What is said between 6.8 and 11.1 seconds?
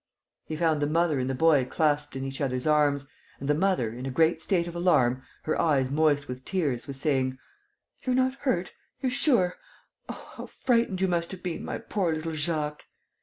was saying: "You're not hurt? You're sure? Oh, how frightened you